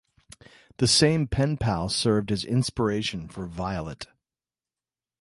[0.77, 4.07] The same pen pal served as inspiration for Violet.